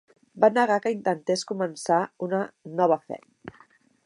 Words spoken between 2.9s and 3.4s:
fe".